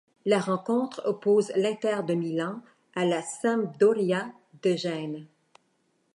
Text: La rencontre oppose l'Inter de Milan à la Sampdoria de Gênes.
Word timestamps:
La 0.25 0.39
rencontre 0.39 1.03
oppose 1.05 1.51
l'Inter 1.55 1.99
de 2.07 2.15
Milan 2.15 2.63
à 2.95 3.05
la 3.05 3.21
Sampdoria 3.21 4.33
de 4.63 4.75
Gênes. 4.75 5.27